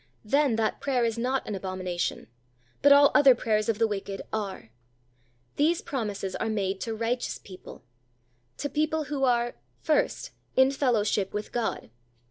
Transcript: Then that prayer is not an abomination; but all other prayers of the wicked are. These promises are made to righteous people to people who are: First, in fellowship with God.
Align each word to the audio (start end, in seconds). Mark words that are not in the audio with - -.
Then 0.25 0.55
that 0.55 0.81
prayer 0.81 1.05
is 1.05 1.19
not 1.19 1.47
an 1.47 1.53
abomination; 1.53 2.25
but 2.81 2.91
all 2.91 3.11
other 3.13 3.35
prayers 3.35 3.69
of 3.69 3.77
the 3.77 3.87
wicked 3.87 4.23
are. 4.33 4.71
These 5.57 5.83
promises 5.83 6.35
are 6.37 6.49
made 6.49 6.81
to 6.81 6.95
righteous 6.95 7.37
people 7.37 7.83
to 8.57 8.67
people 8.67 9.03
who 9.03 9.25
are: 9.25 9.57
First, 9.83 10.31
in 10.55 10.71
fellowship 10.71 11.35
with 11.35 11.51
God. 11.51 11.91